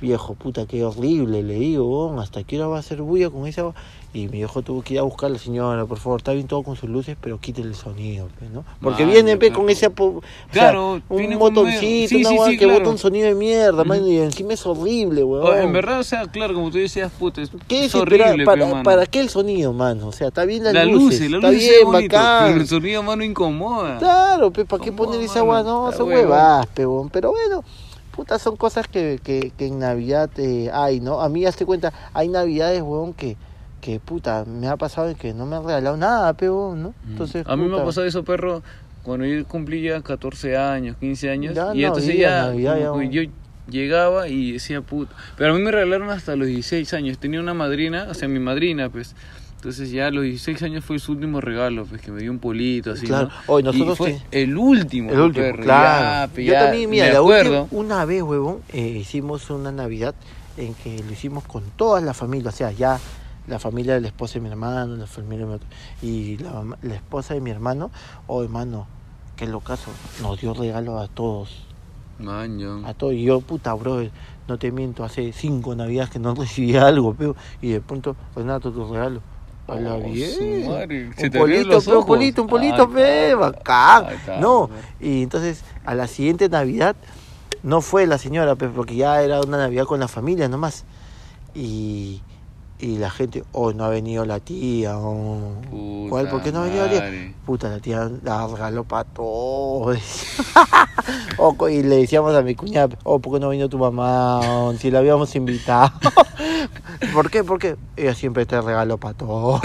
[0.00, 3.46] viejo, puta, qué horrible, le digo, "oh, hasta qué hora va a hacer bulla con
[3.46, 3.74] esa hue-?"
[4.12, 6.48] Y mi viejo tuvo que ir a buscar a la señora, por favor, está bien
[6.48, 8.64] todo con sus luces, pero quítele el sonido, pe, ¿no?
[8.82, 11.16] Porque viene, pe, con ese, po- o sea, Claro, un
[11.64, 12.80] medio- sí, una sí, que claro.
[12.80, 15.46] bota un sonido de mierda, man, y encima es horrible, weón.
[15.46, 18.82] O, en verdad, o sea, claro, como tú decías, puta, es, ¿Qué es horrible, para.
[18.82, 20.08] ¿Para qué el sonido, mano?
[20.08, 22.48] O sea, está bien las la luces, luz, la está luz bien, es bonito, bacán.
[22.48, 23.98] pero el sonido, mano, incomoda.
[23.98, 25.62] Claro, pe, ¿para qué ¿Cómo, poner esa hueá?
[25.62, 26.08] No, son
[26.74, 27.10] pe, weón.
[27.10, 27.62] Pero bueno,
[28.10, 31.20] puta, son cosas que, que, que en Navidad eh, hay, ¿no?
[31.20, 33.36] A mí, hazte cuenta, hay Navidades, huevón, que,
[33.80, 36.94] que, puta, me ha pasado que no me han regalado nada, pe, weón, ¿no?
[37.08, 38.62] Entonces, a mí me puta, ha pasado eso, perro,
[39.02, 41.54] cuando yo cumplí ya 14 años, 15 años.
[41.54, 43.10] Ya y entonces Navidad, ya, Navidad, ya, que bueno.
[43.10, 43.22] yo
[43.70, 45.14] llegaba y decía, puta.
[45.36, 47.18] Pero a mí me regalaron hasta los 16 años.
[47.18, 49.14] Tenía una madrina, o sea, mi madrina, pues.
[49.56, 52.38] Entonces ya a los 16 años fue su último regalo, pues que me dio un
[52.38, 53.28] polito así, Claro.
[53.28, 53.34] ¿no?
[53.54, 56.32] Oye, nosotros y fue te- el último, El último, perro, claro.
[56.34, 60.14] ya, Yo ya también, mira, me la última, una vez, huevón, eh, hicimos una Navidad
[60.56, 62.98] en que lo hicimos con toda la familia, o sea, ya
[63.46, 66.94] la familia de la esposa de mi hermano, la familia de mi y la, la
[66.94, 67.90] esposa de mi hermano,
[68.26, 68.86] oh hermano,
[69.36, 69.90] qué locazo,
[70.22, 71.66] nos dio regalo a todos,
[72.18, 72.80] Man, yo.
[72.86, 74.02] a todos, y yo, puta, bro,
[74.48, 78.72] no te miento, hace cinco Navidades que no recibía algo, pero, y de pronto, Renato,
[78.72, 79.20] tu regalo.
[79.72, 80.30] Oh, bien.
[80.64, 84.04] su madre, se Un polito, pe, un polito, un polito, está, bacán.
[84.08, 86.96] ay, está, No, y entonces a la siguiente Navidad
[87.62, 90.84] no fue la señora, pe, porque ya era una Navidad con la familia nomás.
[91.54, 92.20] Y,
[92.80, 95.54] y la gente, oh, no ha venido la tía, oh.
[96.08, 96.28] ¿Cuál?
[96.28, 97.34] ¿Por qué no ha venido la tía?
[97.44, 99.98] Puta, la tía la regaló para todos.
[101.70, 104.40] Y le decíamos a mi cuñada, oh, ¿por qué no ha venido tu mamá?
[104.40, 105.90] Oh, si la habíamos invitado.
[107.14, 107.42] ¿Por qué?
[107.44, 109.60] Porque ella siempre te regaló para todos.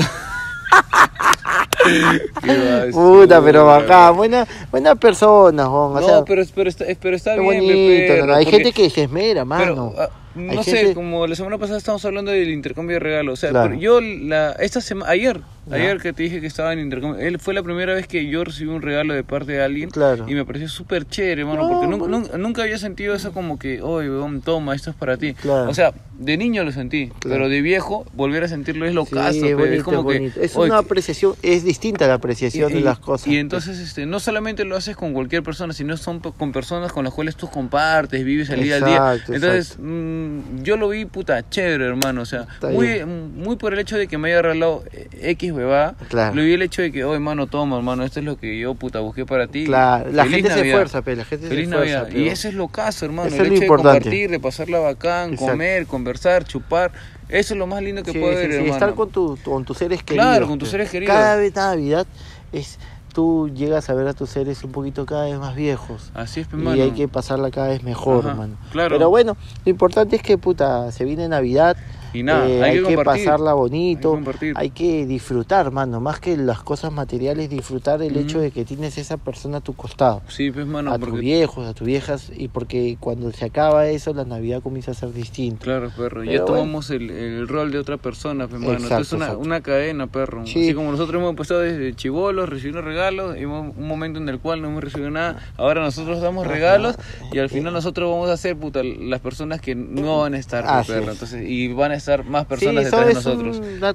[2.91, 5.91] Puta, pero bacán, buena, buena persona, Juan.
[5.91, 9.03] O No, sea, pero, pero está, pero está qué bien, Hay porque- gente que se
[9.03, 9.91] esmera, mano.
[9.95, 13.33] Pero, ah, no sé, como la semana pasada estábamos hablando del intercambio de regalos.
[13.33, 13.75] O sea, Claro.
[13.75, 15.75] yo la, esta semana, ayer, Ya.
[15.77, 18.43] Ayer que te dije que estaba en intercambio, él fue la primera vez que yo
[18.43, 20.25] recibí un regalo de parte de alguien Claro.
[20.29, 22.19] y me pareció súper chévere, hermano, No, porque nun- bueno.
[22.19, 25.33] nun- nunca había sentido eso como que, oye, weón, toma, esto es para ti.
[25.33, 25.69] Claro.
[25.69, 27.19] O sea, de niño lo sentí, Claro.
[27.23, 30.05] pero de viejo volver a sentirlo es lo Sí, caso, es bonito, es como es
[30.13, 30.39] que bonito.
[30.41, 33.27] Es una apreciación, es distinta la apreciación de las cosas.
[33.27, 37.03] y entonces este, no solamente lo haces con cualquier persona, sino son con personas con
[37.05, 39.13] las cuales tú compartes, vives el día al día.
[39.13, 39.83] Entonces, exacto.
[39.83, 42.21] mm, yo lo vi puta chévere, hermano.
[42.21, 43.33] O sea, Está muy, bien.
[43.35, 45.95] muy por el hecho de que me haya regalado eh, X huevada.
[46.09, 46.35] Claro.
[46.35, 48.75] Lo vi el hecho de que, oh, hermano, toma, hermano, esto es lo que yo
[48.75, 49.65] puta busqué para ti.
[49.65, 50.67] Claro, la Feliz gente se Navidad.
[50.75, 51.99] esfuerza, pe, la gente Feliz se esfuerza.
[52.03, 52.17] Navidad.
[52.19, 53.27] Y ese es lo caso, hermano.
[53.29, 53.93] Eso el es lo hecho importante.
[53.93, 55.51] de compartir, de pasarla bacán, Exacto.
[55.51, 56.91] comer, conversar, chupar.
[57.29, 58.73] Eso es lo más lindo que Sí, puede sí, haber, sí, hermano.
[58.73, 60.25] estar con, tu, con tus seres queridos.
[60.27, 61.15] Claro, con tus seres queridos.
[61.15, 62.05] Cada vez Navidad
[62.51, 62.77] es
[63.13, 66.11] tú llegas a ver a tus seres un poquito cada vez más viejos.
[66.13, 66.83] Así es, pe, Y hermano.
[66.83, 68.57] hay que pasarla cada vez mejor, hermano.
[68.73, 68.89] claro.
[68.97, 71.77] Pero bueno, lo importante es que puta, se viene Navidad.
[72.13, 73.25] Y nada, eh, hay que compartir.
[73.25, 78.15] pasarla bonito, Hay que hay que disfrutar, mano, más que las cosas materiales, disfrutar el
[78.17, 78.43] hecho Ujú.
[78.45, 80.21] de que tienes esa persona a tu costado.
[80.27, 83.87] Sí, pues, mano, a tus porque viejos, a tus viejas, y porque cuando se acaba
[83.87, 85.63] eso, la Navidad comienza a ser distinta.
[85.63, 86.23] Claro, perro.
[86.23, 86.57] ya Pero bueno.
[86.59, 88.73] tomamos el, el rol de otra persona, pues, mano.
[88.73, 89.45] Exacto, Entonces, una, exacto.
[89.45, 90.45] una cadena, perro.
[90.45, 90.63] Sí.
[90.63, 94.61] Así como nosotros hemos empezado desde chivolos, recibiendo regalos, y un momento en el cual
[94.61, 95.39] no hemos recibido nada.
[95.57, 96.95] Ahora nosotros damos regalos
[97.31, 100.63] y al final nosotros vamos a ser, puta, las personas que no van a estar,
[100.65, 101.03] pues, perro.
[101.07, 101.09] es.
[101.13, 103.57] Entonces, y van a estar más personas sí, eso detrás de nosotros.
[103.57, 103.93] un- una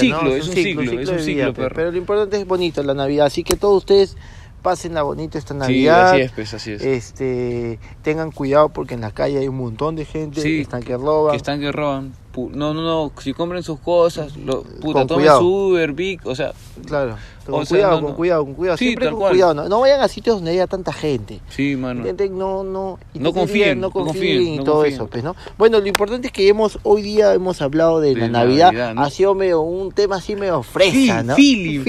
[0.00, 0.34] ciclo, ¿no?
[0.34, 1.52] es un ciclo, es un de ciclo, vida, pe.
[1.62, 1.74] perro.
[1.76, 4.16] Pero lo importante es bonito la Navidad, así que todos ustedes
[4.62, 6.12] pasen la bonita esta Sí, Navidad.
[6.12, 6.82] así es, pues, así es.
[6.82, 10.82] Este, tengan cuidado porque en la calle hay un montón de gente Sí, que están
[10.82, 11.32] que roban.
[11.32, 12.12] que están que roban.
[12.36, 16.34] No, no, no, si compren sus cosas, lo, puta, Con tomen su Uber, Big, o
[16.34, 16.52] sea,
[16.86, 17.16] Claro,
[17.46, 18.16] con O sea, cuidado, no, con no.
[18.16, 18.76] cuidado, con cuidado.
[18.78, 19.32] Sí, Siempre con cual.
[19.32, 19.54] cuidado.
[19.54, 21.40] No, no vayan a sitios donde haya tanta gente.
[21.50, 22.04] sí, mano.
[22.30, 24.94] No, no, No confíen, no confíen y todo confíen.
[24.94, 25.36] eso, pues, ¿no?
[25.58, 28.72] Bueno, lo importante es que hemos, hoy día hemos hablado de, De la Navidad.
[28.72, 28.94] Navidad.
[29.04, 31.84] Ha sido medio un tema así medio fresa, Sí, ¿no?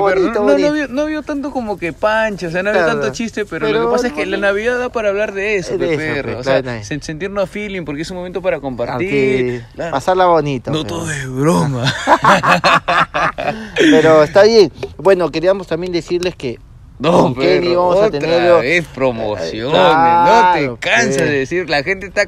[0.00, 0.88] bonito, no, no, bonito.
[0.88, 2.86] no vio, tanto como que pancha, o sea, no Claro.
[2.86, 5.56] tanto chiste, pero, Pero lo que pasa es que la Navidad da para hablar de
[5.56, 6.38] eso, De pe, eso, pe, perro.
[6.38, 9.64] o sea, sentirnos feeling porque es un momento para compartir.
[9.74, 9.92] Claro.
[9.92, 10.70] pasarla bonito.
[10.70, 11.84] No pero- todo es broma.
[13.76, 14.72] Pero está bien.
[14.96, 16.58] Bueno, queríamos también decirles que
[16.98, 21.82] No, Kenny vamos a otra tener- vez promociones, Claro, no te cansas de decir, la
[21.84, 22.22] gente está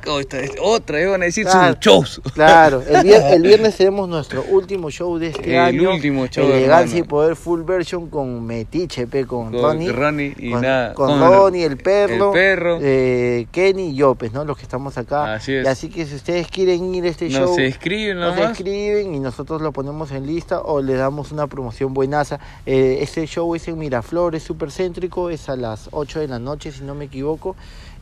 [0.60, 1.74] otra vez van a decir Claro.
[1.74, 2.20] sus shows.
[2.34, 5.92] Claro, el, vier- el viernes tenemos nuestro último show de este El año.
[5.94, 7.02] último show, Elegancia y.
[7.02, 9.90] Poder Full Version con Metiche, pe, con, Con Ronnie.
[9.90, 10.94] Ronnie y con, nada.
[10.94, 12.78] con con- Ronnie, el perro, el perro.
[12.80, 14.44] eh, Kenny y yo, pues, ¿no?
[14.44, 15.34] Los que estamos acá.
[15.34, 15.64] Así es.
[15.64, 18.52] Y así que si ustedes quieren ir a este Nos show, escriben nos nomás.
[18.52, 22.38] escriben y nosotros lo ponemos en lista o le damos una promoción buenaza.
[22.66, 26.70] Eh, este show es en Miraflores, súper céntrico, es a las 8 de la noche,
[26.70, 27.56] si no me equivoco.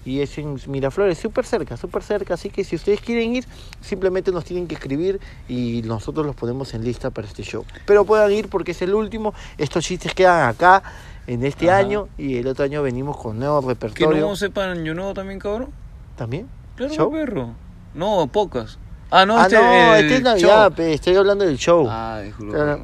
[0.05, 2.35] Y es en Miraflores, súper cerca, súper cerca.
[2.35, 3.44] Así que si ustedes quieren ir,
[3.81, 7.64] simplemente nos tienen que escribir y nosotros los ponemos en lista para este show.
[7.87, 9.35] Pero puedan ir porque es el último.
[9.59, 10.83] Estos chistes quedan acá
[11.27, 11.79] en este Ajá.
[11.79, 14.27] año y el otro año venimos con nuevo Que repertorio.
[14.27, 15.68] no sepan yo nuevo también, cabrón.
[16.16, 16.49] ¿También?
[16.75, 17.12] Claro, ¿Show?
[17.12, 17.51] perro.
[17.94, 18.79] No, pocas.
[19.11, 20.75] Ah, no, ah, este, no, el este es Navidad, show.
[20.75, 21.87] pe, estoy hablando del show.
[21.88, 22.55] Ah, disculpa.
[22.55, 22.83] Claro.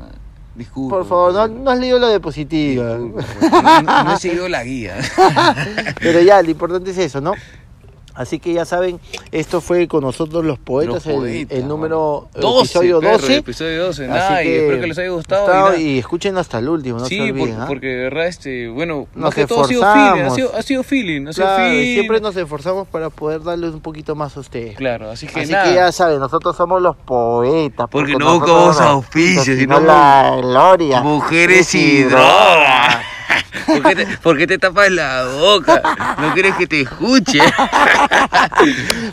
[0.55, 0.97] Disculpa.
[0.97, 2.97] Por favor, no, has leído la diapositiva.
[2.99, 4.99] Disculpa, no- no he seguido la guía.
[6.01, 7.33] Pero ya, lo importante es eso, ¿no?
[8.14, 9.00] Así que ya saben,
[9.33, 13.12] esto fue con nosotros los poetas, Los el- poetas, el, número el 12, episodio perro,
[13.14, 13.27] 12.
[13.33, 15.42] el episodio 12, Así nada, y que espero que les haya gustado.
[15.42, 17.61] y gustado y escuchen hasta el último, no sí, se olviden.
[17.61, 17.64] ¿ah?
[17.66, 20.62] porque de verdad, este, bueno, Nos más que todo ha sido feeling, ha sido, ha
[20.62, 21.94] sido feeling, ha sido Claro, y feeling.
[21.94, 24.77] siempre nos esforzamos para poder darles un poquito más a ustedes.
[24.77, 25.64] Claro, así que Así nada.
[25.64, 27.88] que ya saben, nosotros somos los poetas.
[27.90, 31.00] Porque no buscamos auspicios, sino la gloria.
[31.03, 32.98] Mujeres y drogas.
[33.66, 35.83] ¿Por qué, te, por qué te tapas la boca?
[36.18, 37.38] ¿No quieres que te escuche?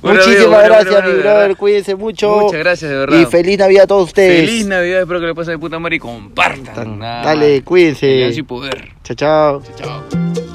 [0.02, 1.56] Bueno, Muchísimas bueno, gracias, bueno, mi brother.
[1.58, 2.40] Cuídense mucho.
[2.42, 3.20] Muchas gracias, de verdad.
[3.20, 4.50] Y feliz Navidad a todos ustedes.
[4.50, 7.00] Feliz Navidad, espero que le pasen de puta madre y compartan.
[7.00, 8.32] Dale, cuídense.
[8.34, 8.90] Y poder.
[9.04, 9.64] Chao, chao.
[9.78, 10.04] Chao.
[10.12, 10.51] Yeah,